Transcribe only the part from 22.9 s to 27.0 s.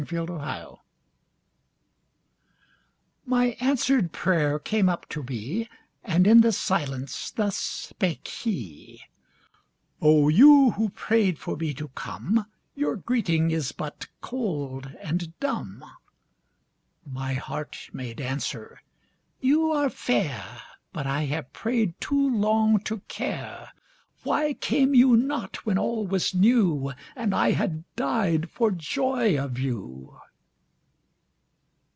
care. Why came you not when all was new,